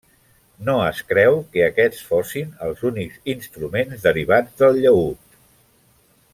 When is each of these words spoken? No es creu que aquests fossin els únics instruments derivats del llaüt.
No 0.69 0.73
es 0.85 1.01
creu 1.11 1.37
que 1.55 1.63
aquests 1.65 1.99
fossin 2.13 2.49
els 2.69 2.83
únics 2.91 3.21
instruments 3.35 4.09
derivats 4.09 4.59
del 4.63 4.85
llaüt. 4.87 5.41